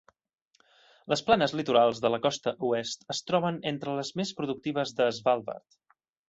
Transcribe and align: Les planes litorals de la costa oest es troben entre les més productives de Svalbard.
Les 1.11 1.21
planes 1.27 1.51
litorals 1.59 2.01
de 2.05 2.11
la 2.13 2.19
costa 2.23 2.53
oest 2.71 3.05
es 3.15 3.21
troben 3.29 3.61
entre 3.73 3.95
les 4.01 4.11
més 4.23 4.33
productives 4.41 4.95
de 5.03 5.11
Svalbard. 5.21 5.79